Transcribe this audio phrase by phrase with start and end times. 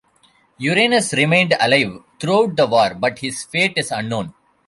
[0.57, 4.33] "Uranus" remained alive throughout the war, but his fate is unknown.